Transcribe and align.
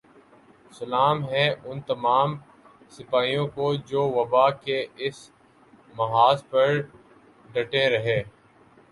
سلام 0.71 1.17
ہے 1.29 1.43
ان 1.65 1.81
تمام 1.87 2.29
سپاہیوں 2.91 3.45
کو 3.47 3.73
جو 3.89 4.01
وبا 4.09 4.49
کے 4.63 4.77
اس 4.99 5.17
محاذ 5.95 6.43
پر 6.49 6.67
ڈٹے 7.53 7.83
رہے 7.89 8.21